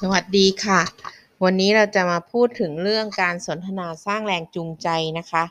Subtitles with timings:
[0.00, 0.80] สวัสดีค่ะ
[1.44, 5.44] วันนี้เราจะมาพูดถึงเรื่องการสนทนาสร้างแรงจูงใจนะคะ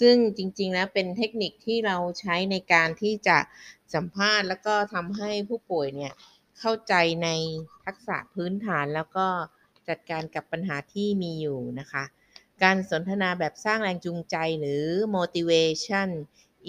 [0.00, 3.38] ซึ่งจริงๆแล้วเป็นเทคนิคที่เราใช้ในการที่จะ
[3.94, 6.12] สัมภาษณ์ แล้วก็ทำให้ผู้ป่วยเนี่ย
[6.58, 7.28] เข้าใจใน
[7.84, 9.26] ทักษะพื้นฐานแล้วก็
[9.88, 12.04] จัดการกับปัญหาที่มีอยู่นะคะ
[12.62, 14.84] การสนทนาแบบสร้างแรงจูงใจหรือ
[15.16, 16.08] motivation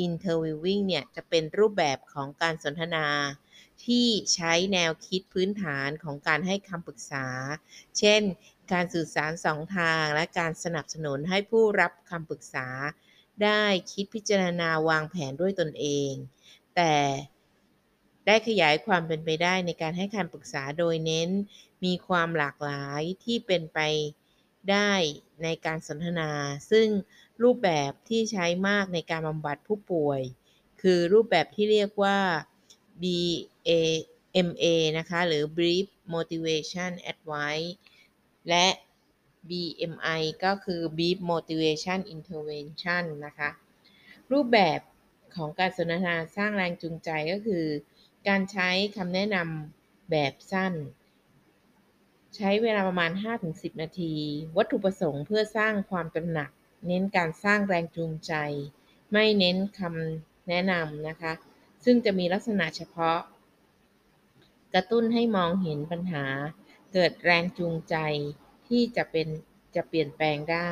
[0.06, 3.08] interviewing เนี่ยจะเป็นรูปแบบของการสนทนา
[3.86, 7.28] ที่ใช้แนวคิดพื้นฐานของการให้คำปรึกษา
[7.98, 8.22] เช่น
[8.72, 12.68] การสื่อสารสองทางและการสนับสนุนให้ผู้รับคำปรึกษา
[13.44, 16.12] ได้คิดพิจารณาวางแผนด้วยตนเอง
[16.76, 16.94] แต่
[18.28, 21.30] ได้ขยายความเป็นไปได้ในการให้คำปรึกษาโดยเน้น
[21.84, 23.80] มีความหลากหลายที่เป็นไป
[24.72, 24.92] ได้
[25.44, 26.30] ในการสนทนา
[26.72, 26.88] ซึ่ง
[27.44, 30.22] รูปแบบที่ใช้มากในการบำบัดผู้ป่วย
[30.82, 32.18] คือรูปแบบที่เรียกว่า
[33.02, 34.66] BAMA
[34.98, 37.70] นะคะ หรือ Brief Motivation Advice
[38.50, 38.68] และ
[39.50, 43.50] BMI ก็คือ Brief Motivation Intervention นะคะ
[44.32, 44.80] รูปแบบ
[45.36, 47.66] ของการสนทนาสร้างแรงจูงใจก็คือ
[48.28, 50.74] การใช้คำแนะนำแบบสั้น
[52.36, 53.12] ใช้เวลาประมาณ
[53.46, 54.14] 5-10 นาที
[54.58, 56.52] วัตถุประสงค์เพื่อสร้างความตระหนัก
[56.88, 58.34] เน้นการสร้างแรงจูงใจ
[59.12, 61.34] ไม่เน้นคำแนะนำนะคะ
[61.84, 63.20] ซึ่งจะมีลักษณะเฉพาะ
[64.74, 66.26] กระตุ้นให้มองเห็นปัญหา
[66.94, 67.96] เกิดแรงจูงใจ
[68.68, 69.28] ที่จะเป็น
[69.76, 70.72] จะเปลี่ยนแปลงได้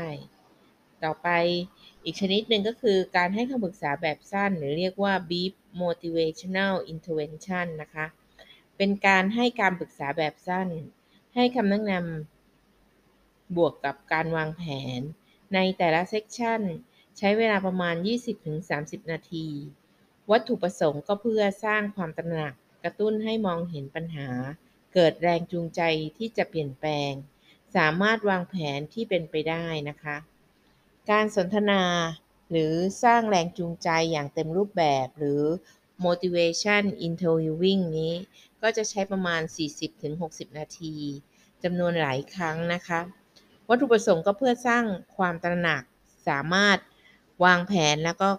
[1.03, 1.29] ต่อไป
[2.03, 8.05] อีกชนิดหนึ่งก็คือการให้คำปรึกษาแบบสั้น หรือเรียกว่า brief motivational intervention นะคะ
[8.77, 10.67] เป็นการให้การปรึกษาแบบสั้น
[11.35, 14.63] ให้คำแนะนำบวกกับการวางแผ
[14.99, 15.01] น
[15.53, 16.61] ในแต่ละเซกชัน
[17.17, 17.95] ใช้เวลาประมาณ
[18.53, 19.47] 20-30 นาที
[20.31, 24.29] วัตถุประสงค์ก็เพื่อสร้างความตระหนักกระตุ้นให้มองเห็นปัญหา
[24.93, 25.81] เกิดแรงจูงใจ
[26.17, 27.11] ที่จะเปลี่ยนแปลง
[27.75, 30.17] สามารถวางแผนที่เป็นไปได้นะคะ
[31.11, 31.83] การสนทนา
[32.51, 32.73] หรือ
[33.03, 35.43] สร้างแรงจูงใจอย่างเต็มรูปแบบหรือ
[36.05, 38.13] motivation interviewing นี้
[38.61, 39.41] ก็จะใช้ประมาณ
[39.99, 40.95] 40-60 นาที
[41.63, 42.99] จำนวนหลายครั้งนะคะ
[43.69, 44.83] วัตถุประสงค์ก็เพื่อสร้าง
[45.17, 45.83] ความตระหนัก
[46.27, 46.77] สามารถ
[47.43, 48.29] วางแผนแล้วก็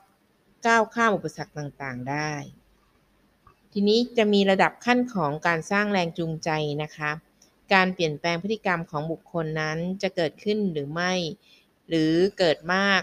[0.67, 2.33] ก้าวข้ามอุปสรรคต่างๆได้
[3.73, 6.51] ทีนี้จะมีระดับขั้นของการสร้างแรงจูงใจ
[6.83, 7.11] นะคะ
[7.73, 11.13] การเปลี่ยนแปลงพฤติกรรมของบุคคลนั้นจะเกิดขึ้นหรือไม่
[11.89, 13.03] หรือเกิดมาก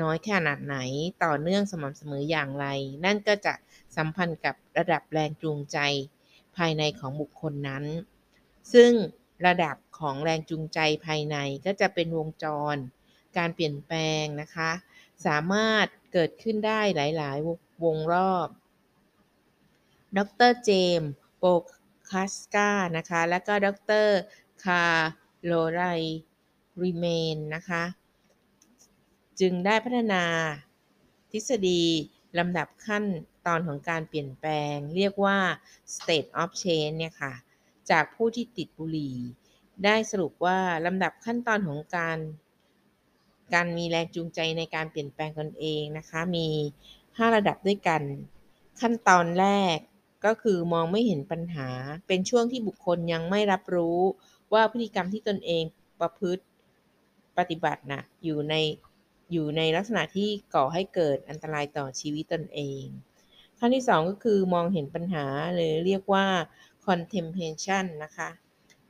[0.00, 0.76] น้อยขนาดไหน
[1.24, 2.66] ต่อเนื่องสม่ำเสมออย่างไร
[3.04, 3.54] นั่นก็จะ
[3.96, 5.78] สัมพันธ์กับระดับแรงจูงใจ
[6.56, 7.84] ภายในของบุคคลนั้น
[8.72, 8.92] ซึ่ง
[9.46, 11.36] ระดับ ของแรงจูงใจภายใน
[11.66, 12.76] ก็จะเป็นวงจร
[13.36, 14.70] การเปลี่ยนแปลงนะคะ
[15.26, 18.48] สามารถเกิดขึ้นได้หลาย ๆ วงรอบ
[20.16, 20.18] ด
[20.48, 20.70] รเจ
[21.00, 21.44] มส์โป
[22.10, 23.68] คัสกานะคะ และก็ด
[24.04, 24.06] ร
[24.64, 24.84] คา
[25.44, 25.80] โลไร
[26.82, 27.84] รีเมนนะคะ
[29.40, 30.24] จึงได้พัฒนา
[31.30, 31.82] ทฤษฎี
[32.38, 33.04] ลำดับขั้น
[33.46, 35.38] ตอนของการเปลี่ยนแปลง เรียกว่า
[35.94, 37.32] state of change เนี่ยค่ะ
[37.90, 39.16] จากผู้ที่ติดบุหรี่
[39.84, 42.18] ได้สรุปว่าลำดับขั้นตอนของการ
[43.54, 46.48] การมีแรงจูงใจในการเปลี่ยนแปลงตนเองนะคะ มี
[46.94, 48.02] 5 ระดับด้วยกัน
[48.80, 49.76] ขั้นตอนแรก
[50.24, 51.68] ก็คือมองไม่เห็นปัญหา
[52.06, 54.00] เป็นช่วงที่บุคคลยังไม่รับรู้
[54.52, 55.64] ว่าพฤติกรรมที่ตนเอง
[56.00, 56.42] ประพฤติ
[57.38, 58.54] ปฏิบัตินะอยู่ใน
[59.32, 62.84] อยู่ในลักษณะที่ก่อให้เกิดอันตรายต่อชีวิตตนเอง
[63.58, 66.26] ขั้นที่ 2 ก็คือมองเห็นปัญหาหรือเรียกว่า
[66.86, 68.28] contemplation นะคะ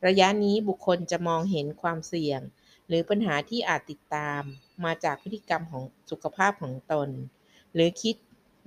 [0.06, 2.40] ระยะนี้บุคคลจะมองเห็นความเสี่ยง
[2.88, 4.42] หรือปัญหาที่อาจติดตาม
[4.84, 7.08] มาจากพฤติกรรมของสุขภาพของตน
[7.74, 8.16] หรือคิด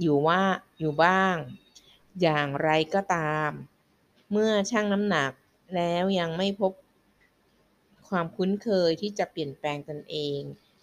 [0.02, 0.42] อยู่ว่า
[0.80, 1.36] อยู่บ้าง
[2.22, 3.52] อย่างไรก็ตาม
[4.32, 5.32] เมื่อชั่งน้ำหนัก
[5.76, 6.72] แล้วยังไม่พบ
[8.10, 10.40] ความคุ้นเคยที่จะเปลี่ยนแปลงตนเอง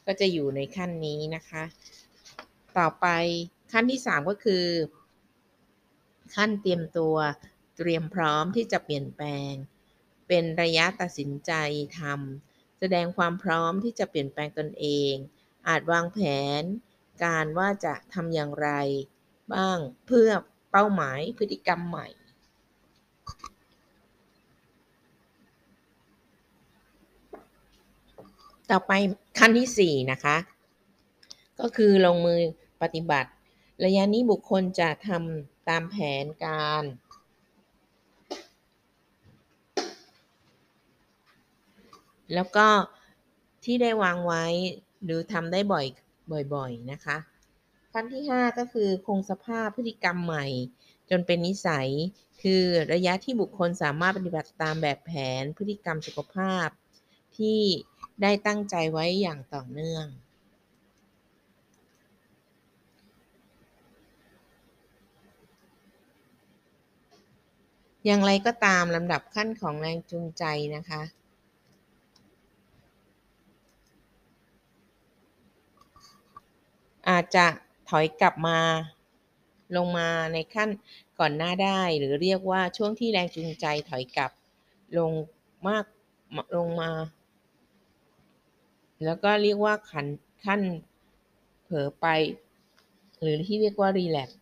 [0.06, 1.64] ก็จะอยู่ในขั้นนี้นะคะ
[2.78, 3.06] ต่อไป
[3.72, 4.66] ขั้นที่ 3 ก็คือ
[6.34, 7.16] ขั้นเตรียมตัว
[7.76, 9.52] เตรียมพร้อมที่จะเปลี่ยนแปลง
[10.34, 11.52] เป็นระยะตัดสินใจ
[11.98, 15.12] ทำแสดงความพร้อมที่จะเปลี่ยนแปลงตนเอง
[15.68, 16.18] อาจวางแผ
[16.60, 16.62] น
[17.24, 18.68] การว่าจะทำอย่างไร
[19.52, 20.30] บ้างเพื่อ
[20.70, 22.08] เป้าหมายพฤติกรรมใหม่
[28.70, 28.92] ต่อไป
[29.38, 30.36] ขั้นที่ 4 นะคะ
[31.60, 32.40] ก็คือลงมือ
[32.82, 33.30] ปฏิบัติ
[33.84, 36.84] ระยะนี้บุคคลจะทำตามแผนการ
[42.34, 42.66] แล้วก็
[43.64, 44.44] ที่ได้วางไว้
[45.04, 45.86] หรือทำได้บ่อย
[46.54, 47.16] บ่อย ๆ นะคะ
[47.92, 50.46] ขั้นที่ 5 ก็คือคงสภาพพฤติกรรมใหม่
[51.10, 51.88] จจนเป็นนิสัย
[52.42, 56.68] คือระยะที่บุคคลสามารถปฏิบัติตามแบบแผนพฤติกรรมสุขภาพ
[57.36, 57.60] ที่
[58.22, 60.06] ได้ตั้งใจไว้อย่างต่อเนื่อง
[68.06, 70.44] อย่างไรก็ตามลำดับขั้นของแรงจูงใจ
[70.76, 71.02] นะคะ
[77.08, 77.46] อาจจะ
[77.88, 78.58] ถอยกลับมา
[79.76, 80.70] ลงมาในขั้น
[81.18, 84.30] ก่อนหน้าได้ หรือเรียกว่าช่วงที่แรงจูงใจถอยกลับ
[84.98, 85.12] ลง
[85.68, 85.84] มาก
[86.56, 86.90] ลงมา
[89.04, 90.06] แล้วก็เรียกว่าขัน
[90.44, 90.60] ขั้น
[91.62, 92.06] เผลอไป
[93.20, 94.40] หรือที่เรียกว่ารีแลกซ์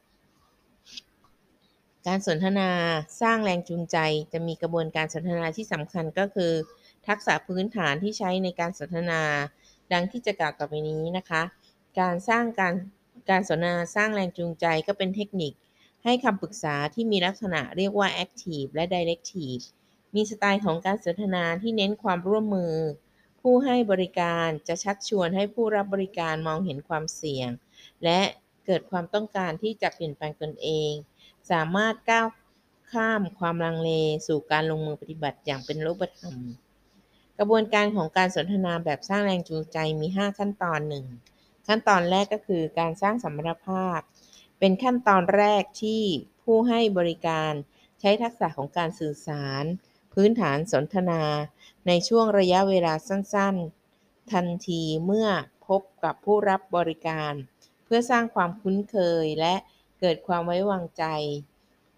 [2.07, 2.71] การสนทนา
[3.23, 3.97] สร้างแรงจูงใจ
[4.33, 6.53] จะมีกระบวนการสนทนาที่สำคัญก็คือ
[7.07, 9.23] ทักษะพื้นฐานที่ใช้ในการสนทนา
[9.93, 11.43] ดังที่จะกล่าวต่อไปนี้นะคะ
[11.99, 12.75] การสร้างการ
[13.31, 15.53] การสนทนาสร้างแรงจูงใจก็เป็นเทคนิค
[16.05, 19.63] ให้คำปรึกษาที่มีลักษณะเรียกว่า active และ directive
[20.15, 22.75] มีสไตล์ของการสนทนาที่เน้นความร่วมมือ
[23.41, 27.49] ผู้ให้บริการจะชักชวนให้ผู้รับบริการมองเห็นความเสี่ยง
[28.05, 28.21] และ
[28.67, 30.91] เกิดความต้องการที่จะเปลี่ยนแปลงตนเอง
[31.51, 32.29] สามารถก้าว
[32.93, 33.91] ข้ามความลังเล
[34.27, 36.35] สู่การลงมือปฏิบัติอย่างเป็นรูปธรรม
[37.39, 41.05] กระบวนการของการสนทนาแบบสร้างแรงจูงใจมี 5 ขั้นตอนหนึ่ง
[41.73, 44.01] ขั้นตอนแรกก็คือการสร้างสมรรถภาพ
[44.59, 46.03] เป็นขั้นตอนแรกที่
[46.43, 47.53] ผู้ให้บริการ
[48.01, 49.65] ใช้ทักษะของการสื่อสาร
[50.15, 51.23] พื้นฐานสนทนา
[51.87, 55.29] ในช่วงระยะเวลาสั้นๆ ทันทีเมื่อ
[55.67, 57.33] พบกับผู้รับบริการ
[57.85, 59.55] เพื่อสร้างความคุ้นเคยและ
[60.01, 61.05] เกิดความไว้วางใจ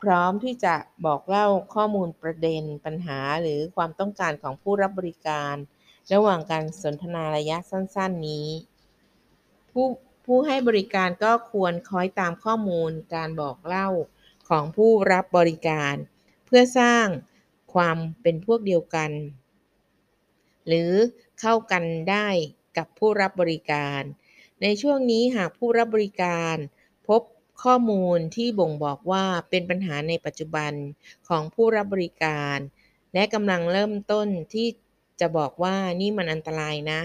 [0.02, 0.74] พร้อมที่จะ
[1.06, 5.54] บอกเล่าข้อมูลประเด็นปัญหาหรือความต้องการของผู้รับบริการ
[6.12, 8.48] ระหว่างการสนทนาระยะสั้น ๆ นี้
[9.72, 9.86] ผู้
[10.24, 13.88] ผู้ให้บริการก็ควรคอยตามข้อมูลการบอกเล่า
[14.48, 15.94] ของผู้รับบริการ
[16.46, 17.06] เพื่อสร้าง
[17.74, 19.10] ความเป็นพวกเดียวกัน
[20.66, 20.92] หรือ
[21.40, 22.28] เข้ากันได้
[22.76, 24.00] กับผู้รับบริการ
[24.62, 26.56] ในช่วงนี้หากผู้รับบริการ
[27.08, 27.22] พบ
[27.62, 30.72] ข้อมูลที่บ่งบอกว่าเป็นปัญหาในปัจจุบัน
[31.28, 32.58] ของผู้รับบริการ
[33.14, 34.68] และกำลังเริ่มต้นที่
[35.20, 37.00] จะบอกว่านี่มันอันตรายนะ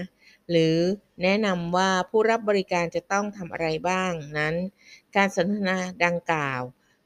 [0.50, 0.76] หรือ
[1.22, 4.54] แนะนำว่าผู้รับบริการจะต้องทำอะไรบ้างนั้น
[5.16, 6.60] การสนทนาดังกล่าว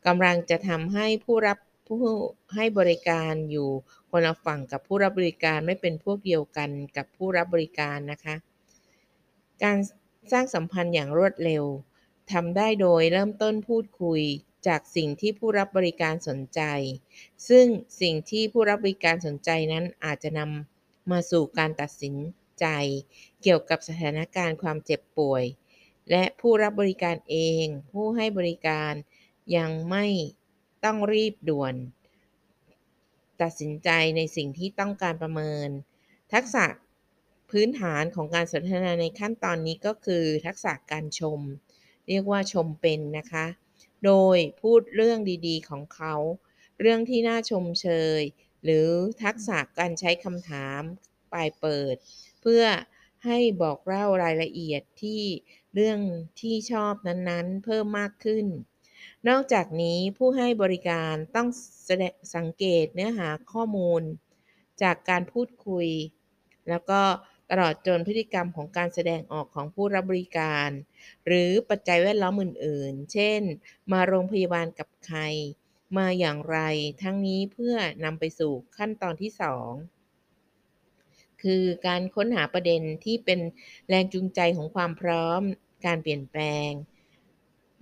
[0.07, 1.59] กำลังจะทำให้ผู้รับ
[1.89, 2.03] ผู้
[2.55, 3.71] ให้บริการอยู่
[4.11, 8.35] คนละฝั่งกับผู้รับบริการไม่เป็นพวกเดียวกันกับผู้รับบริการนะคะ
[9.63, 9.79] การ
[10.33, 11.65] สร้างสัมพันธ์อย่างรวดเร็ว
[12.33, 14.23] ทำได้โดยเริ่มต้นพูดคุย
[14.67, 16.61] จากสิ่งที่ผู้รับบริการสนใจ
[17.49, 17.67] ซึ่ง
[18.01, 22.15] สิ่งที่ผู้รับบริการสนใจนั้นอาจจะนำมาสู่การตัดสิน
[22.63, 22.69] ใจ
[23.43, 25.45] เกี่ยวกับสถานการณ์ความเจ็บป่วย
[26.11, 28.93] และผู้รับบริการเอง ผู้ให้บริการ
[29.57, 30.07] ยังไม่
[30.85, 31.75] ต้องรีบด่วน
[33.43, 35.69] ตัดสินใจในสิ่งที่ต้องการประเมิน
[36.33, 36.65] ทักษะ
[37.51, 41.41] พื้นฐานของการสนทนาในขั้นตอนนี้ก็คือ ทักษะการชม
[42.09, 43.47] เรียกว่าชมเป็นนะคะ
[44.05, 46.15] โดยพูดเรื่องดีๆ ของเขา
[46.81, 47.89] เรื่องที่น่าชมเช
[48.19, 48.21] ย
[48.65, 48.89] หรือ
[49.23, 50.81] ทักษะการใช้คำถาม
[51.33, 51.97] ปลายเปิด
[52.43, 52.65] เพื่อ
[53.25, 55.23] ให้บอกเล่ารายละเอียดที่
[55.75, 55.99] เรื่อง
[56.41, 58.47] ที่ชอบนั้นๆ เพิ่มมากขึ้น
[59.29, 61.49] นอกจากนี้ผู้ให้บริการต้อง
[62.37, 64.03] สังเกตเนื้อหาข้อมูล
[64.83, 65.89] จากการพูดคุย
[66.69, 67.01] แล้วก็
[67.51, 70.69] ตลอดจนพฤติกรรมของการแสดงออกของผู้รับบริการ
[71.27, 73.41] หรือปัจจัยแวดล้อมอื่น ๆ เช่น
[73.93, 75.21] มาโรงพยาบาลกับใคร
[75.97, 76.59] มาอย่างไร
[77.03, 80.02] ทั้งนี้เพื่อนำไปสู่ขั้นตอนที่ 2
[81.45, 83.41] คือการค้นหาประเด็นที่เป็น
[83.89, 85.43] แรงจูงใจของความพร้อม
[85.87, 86.71] การเปลี่ยนแปลง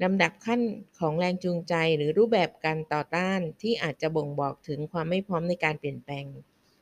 [0.03, 0.61] ลำดับขั้น
[1.01, 6.25] ของแรงจูงใจหรือรูปแบบการต่อต้านที่อาจจะบ่งบอกถึงความไม่พร้อมในการเปลี่ยนแปลง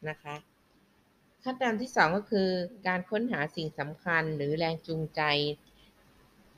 [0.09, 0.37] นะคะ
[1.43, 2.49] ขั้นตอนที่ 2 ก็คือ
[2.87, 5.23] การค้นหาสิ่งสำคัญหรือแรงจูงใจ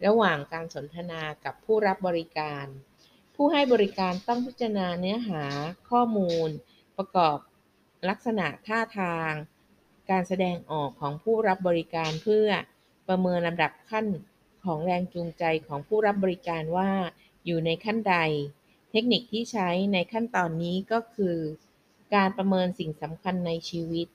[0.07, 2.67] ระหว่างการสนทนากับผู้รับบริการ
[3.35, 5.43] ผู้ให้บริการต้องพิจารณาเนื้อหา
[5.91, 6.49] ข้อมูล
[6.97, 7.39] ประกอบ
[8.09, 9.33] ลักษณะท่าทาง
[10.11, 12.49] การแสดงออกของผู้รับบริการเพื่อ
[13.09, 14.07] ประเมินลำดับขั้น
[14.65, 16.91] ของแรงจูงใจของผู้รับบริการว่า
[17.45, 18.17] อยู่ในขั้นใด
[18.91, 21.37] เทคนิคที่ใช้ในขั้นตอนนี้ก็คือ
[22.15, 24.07] การประเมินสิ่งสำคัญในชีวิต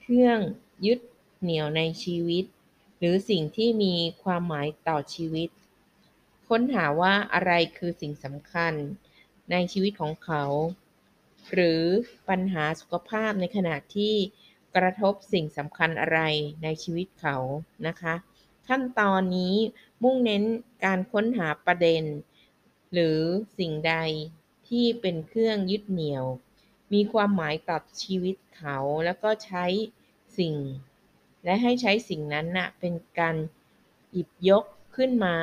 [0.00, 0.38] เครื่อง
[0.86, 0.98] ยึด
[1.40, 2.44] เหนี่ยวในชีวิต
[2.98, 5.48] หรือสิ่งที่มีความหมายต่อชีวิต
[6.48, 8.72] ค้นหาว่าอะไรคือสิ่งสำคัญ
[9.50, 10.44] ในชีวิตของเขา
[11.52, 11.82] หรือ
[12.28, 14.14] ปัญหาสุขภาพในขณะที่
[14.76, 16.20] กระทบสิ่งสำคัญอะไร
[16.62, 17.36] ในชีวิตเขา
[17.86, 18.14] นะคะ
[18.68, 19.54] ขั้นตอนนี้
[20.02, 20.44] มุ่งเน้น
[20.84, 22.02] การค้นหาประเด็น
[22.92, 23.20] หรือ
[23.58, 23.94] สิ่งใด
[24.68, 26.24] ที่เป็นเครื่องยึดเหนี่ยว
[26.92, 29.64] มีความหมายต่อชีวิตเขาแล้วก็ใช้
[30.38, 30.54] สิ่ง
[31.44, 33.36] และให้ใช้สิ่งนั้นนะ่ะเป็นการ
[34.12, 34.64] หยิบยก
[34.96, 35.36] ขึ้นมา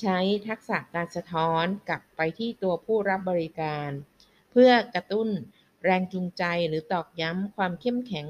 [0.00, 0.18] ใช้
[0.48, 3.88] ทักษะการสะท้อนกลับไปที่ตัวผู้รับบริการ
[4.50, 5.28] เพื่อกระตุ้น
[5.84, 8.26] แรงจูงใจหรือตอกย้ำความเข้มแข็ง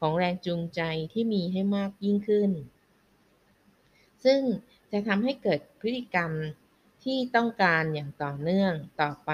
[0.00, 2.50] ของแรงจูงใจที่มีให้มากยิ่งขึ้น
[4.24, 4.40] ซึ่ง
[4.92, 6.30] จะทำให้เกิดพฤติกรรม
[7.04, 9.32] ที่ต้องการอย่างต่อเนื่องต่อไป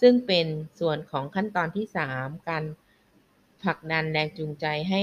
[0.00, 0.46] ซึ่งเป็น
[0.80, 2.64] ส่วนของขั้นตอนที่ 3 การ
[3.62, 5.02] ผลักดันแรงจูงใจให้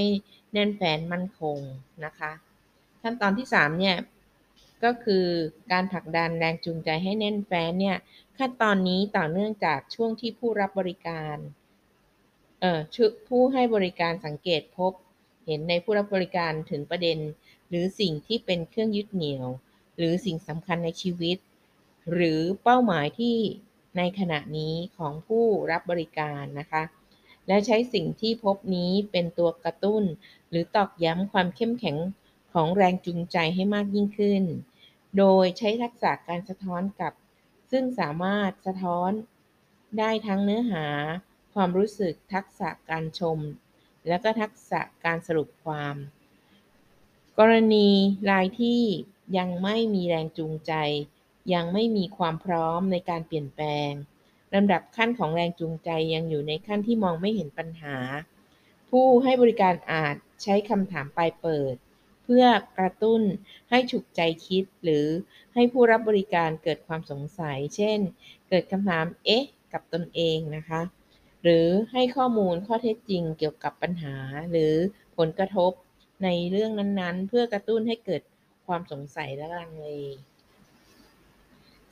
[0.53, 1.57] แน่นแฟ้นมั่นคง
[2.05, 2.31] นะคะ
[3.01, 3.95] ขั้นตอนที่ 3 เนี่ย
[4.83, 5.25] ก็คือ
[5.71, 7.97] การผลักดันแรงจูงใจให้แน่นแฟ้นเนี่ย
[8.37, 11.37] ขั้นตอนนี้ต่อเนื่องจากช่วงที่ผู้รับบริการ
[12.61, 12.79] เอ่อ
[13.27, 14.93] ผู้ให้บริการสังเกตพบ
[15.45, 17.19] เห็นในผู้รับบริการถึงประเด็น
[17.69, 19.47] หรือสิ่งที่เป็นเครื่องยึดเหนี่ยว
[19.97, 21.37] หรือสิ่งสำคัญในชีวิต
[22.11, 23.37] หรือเป้าหมายที่
[23.97, 26.83] ในขณะนี้ของผู้รับบริการนะคะ
[27.47, 30.03] และใช้สิ่งที่พบนี้เป็นตัวกระตุ้น
[30.49, 31.97] หรือตอกย้ำความเข้มแข็ง
[32.53, 34.43] ของแรงจูงใจให้มากยิ่งขึ้น
[35.17, 37.13] โดยใช้ทักษะการสะท้อนกับ
[37.71, 39.11] ซึ่งสามารถสะท้อน
[39.99, 40.85] ได้ทั้งเนื้อหา
[41.53, 43.39] ความรู้สึก ทักษะการชม
[44.07, 45.95] และก็ทักษะการสรุปความ
[47.39, 47.89] กรณี
[48.31, 48.81] รายที่
[49.37, 50.73] ยังไม่มีแรงจูงใจ
[51.53, 53.91] ยังไม่มีความพร้อมในการเปลี่ยนแปลง
[54.55, 57.97] ลำดับขั้นของแรงจูงใจยังอยู่ในขั้นที่มองไม่เห็นปัญหา
[58.89, 61.75] ผู้ให้บริการอาจใช้คำถามปลายเปิด
[62.29, 62.45] พื่อ
[62.77, 63.21] กระตุ้น
[63.69, 65.05] ให้ฉุกใจคิดหรือ
[65.53, 67.99] ให้ผู้รับบริการเกิดความสงสัย เช่น
[68.49, 70.81] เกิดคำถาม เอ๊ะ กับตนเองนะคะ
[71.43, 74.15] หรือให้ข้อมูลข้อเท็จจริงเกี่ยวกับปัญหา
[74.51, 74.73] หรือ
[75.17, 75.71] ผลกระทบ
[76.23, 78.21] ในเรื่องนั้นๆ เพื่อกระตุ้นให้เกิด
[78.67, 79.89] ความสงสัยและลังเล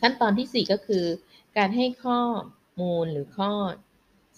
[0.02, 1.06] ขั้นตอนที่ 4 ก็คือ
[1.58, 2.20] การให้ข้อ
[2.82, 3.52] มูลหรือข้อ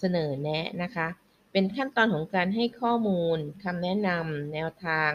[0.00, 1.08] เสนอแนะนะคะ
[1.52, 5.10] เป็นขั้นตอนของการให้ข้อมูลคำแนะนำแนวทาง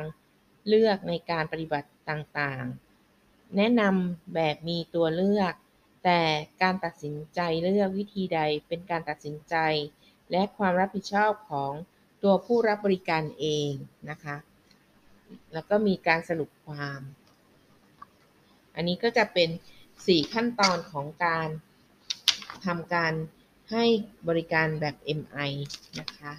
[0.68, 5.54] เลือกในการปฏิบัติต่างๆ แนะนำแบบมีตัวเลือก
[6.04, 6.22] แต่
[6.62, 9.56] การตัดสินใจเลือกวิธีใดเป็นการตัดสินใจ
[10.32, 11.72] และความรับผิดชอบของ
[12.24, 13.72] ตัวผู้รับบริการเอง
[14.10, 14.36] นะคะ
[15.54, 17.02] แล้วก็มีการสรุปความ
[18.76, 19.50] อันนี้ก็จะเป็น
[19.96, 21.48] 4 ขั้นตอนของการ
[22.66, 23.14] ทำการ
[23.72, 23.86] ให้
[24.28, 25.52] บริการแบบ MI
[26.00, 26.34] นะคะ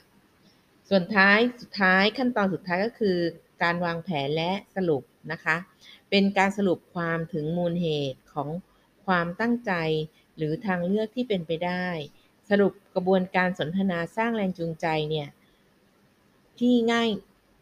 [0.88, 3.18] ส่วนท้ายสุดท้ายขั้นตอนสุดท้ายก็คือ
[3.62, 5.02] การวางแผนและสรุป
[5.32, 5.56] นะคะ
[6.10, 8.48] เป็นการสรุปความถึงมูลเหตุของ
[9.06, 9.72] ความตั้งใจ
[10.36, 11.86] หรือทางเลือกที่เป็นไปได้
[12.50, 15.28] สรุปกระบวนการสนทนาสร้างแรงจูงใจเนี่ย
[16.58, 17.08] ที่ง่าย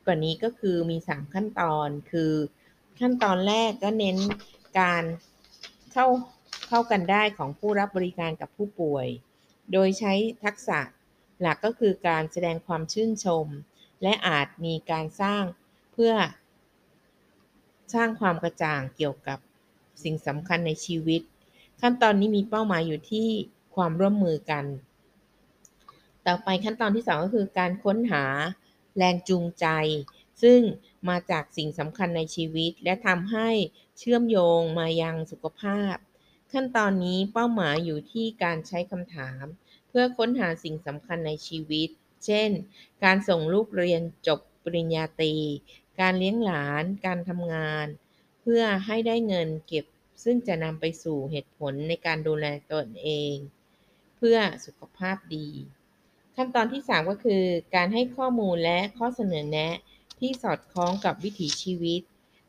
[0.06, 2.32] กว่านี้ก็คือมี3ขั้นตอนคือ
[3.00, 4.16] ขั้นตอนแรกก็เน้น
[4.80, 5.04] การ
[5.92, 6.06] เข้า
[6.68, 9.06] เข้ากันได้ของผู้รับบริการกับผู้ป่วย
[9.72, 10.12] โดยใช้
[10.44, 10.80] ทักษะ
[11.40, 13.46] หลักก็คือการแสดงความชื่นชม
[14.02, 15.44] และอาจมีการสร้าง
[15.92, 16.12] เพื่อ
[17.94, 19.38] สร้างความกระจ่างเกี่ยวกับ
[20.02, 21.22] สิ่งสำคัญในชีวิต
[21.80, 23.28] ขั้นตอนนี้มีเป้าหมายอยู่ที่
[23.74, 24.64] ความร่วมมือกัน
[26.26, 28.24] ต่อไปขั้นตอนที่ 2 ก็คือการค้นหา
[28.96, 29.66] แรงจูงใจ
[30.42, 30.60] ซึ่ง
[31.08, 33.48] มาจากสิ่งสำคัญในชีวิต และทำให้
[33.98, 35.96] เชื่อมโยงมายังสุขภาพ
[36.52, 39.44] ขั้นตอนนี้เป้าหมายอยู่ที่การใช้คำถาม
[39.96, 41.88] พื่อค้นหาสิ่งสำคัญในชีวิต
[42.26, 42.50] เช่น
[43.04, 45.34] การส่งลูกเรียนจบปริญญาตรี
[46.00, 47.86] การเลี้ยงหลาน การทำงาน
[48.40, 49.84] เพื่อให้ได้เงินเก็บ
[50.24, 53.34] ซึ่งจะนำไปสู่เหตุผลในการดูแลตนเอง
[54.16, 55.48] เพื่อสุขภาพดี
[56.36, 59.74] ขั้นตอนที่ 3 ก็คือ การให้ข้อมูลและข้อเสนอแนะ
[60.18, 62.00] ที่สอดคล้องกับวิถีชีวิต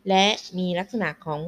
[0.10, 0.26] และ
[0.58, 1.42] มีลักษณะของ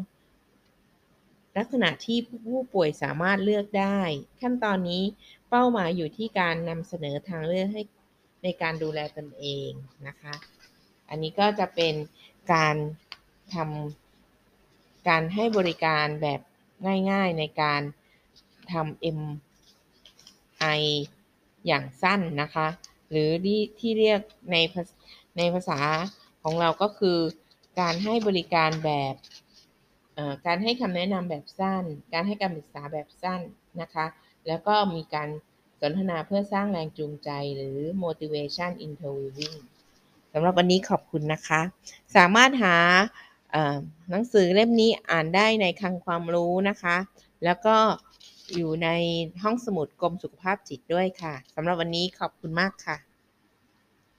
[1.58, 4.00] ลักษณะที่ผู้ป่วยสามารถเลือกได้
[4.42, 5.04] ขั้นตอนนี้
[5.50, 7.82] เป้าหมายอยู่ที่การนำเสนอทางเลือกให้
[8.44, 9.70] ในการดูแลตนเอง
[10.08, 10.34] นะคะ
[11.10, 11.94] อันนี้ก็จะเป็น
[12.54, 12.76] การ
[13.54, 16.40] ทำการให้บริการแบบ
[17.12, 17.82] ง่ายๆในการ
[18.72, 20.82] ทำ MI
[21.68, 22.68] อย่างสั้นนะคะ
[23.10, 23.30] หรือ
[23.80, 24.22] ที่เรียก
[24.52, 24.56] ใน
[25.38, 25.80] ในภาษา
[26.44, 27.18] ของเราก็คือ
[27.80, 29.14] การให้บริการแบบ
[30.46, 31.84] การให้คำแนะนำแบบสั้น
[32.14, 33.42] การให้การปรึกษาแบบสั้น
[33.82, 34.06] นะคะ
[34.48, 35.30] แล้วก็มีการ
[35.82, 39.58] สนทนาเพื่อสร้างแรงจูงใจหรือ motivation interviewing
[40.34, 41.62] สำหรับวันนี้ขอบคุณนะคะ
[42.16, 42.78] สามารถหา
[44.10, 46.98] หนังสือเล่มนี้อ่านได้ในคลังความรู้นะคะ
[47.44, 47.78] แล้วก็
[48.56, 48.90] อยู่ใน
[49.44, 53.07] ห้องสมุดกรมสุขภาพจิตด้วยค่ะสำหรับวันนี้ขอบคุณมากค่ะ